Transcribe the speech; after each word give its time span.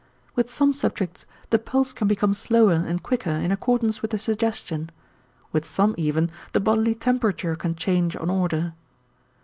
With 0.33 0.49
some 0.49 0.73
subjects, 0.73 1.27
the 1.51 1.59
pulse 1.59 1.93
can 1.93 2.07
become 2.07 2.33
slower 2.33 2.73
and 2.73 3.03
quicker 3.03 3.29
in 3.29 3.51
accordance 3.51 4.01
with 4.01 4.09
the 4.09 4.17
suggestion; 4.17 4.89
with 5.51 5.63
some 5.63 5.93
even 5.95 6.31
the 6.53 6.59
bodily 6.59 6.95
temperature 6.95 7.55
can 7.55 7.75
change 7.75 8.15
on 8.15 8.27
order. 8.27 8.73